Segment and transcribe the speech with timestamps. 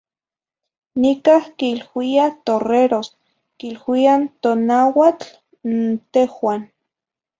[1.01, 3.07] Nicah quiluiah torreros,
[3.59, 5.27] quiluiah n tonauatl
[5.71, 5.77] n
[6.11, 6.61] tehuah.